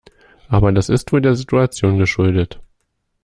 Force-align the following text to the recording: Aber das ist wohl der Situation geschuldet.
Aber 0.47 0.71
das 0.71 0.89
ist 0.89 1.11
wohl 1.13 1.21
der 1.21 1.35
Situation 1.35 1.99
geschuldet. 1.99 2.59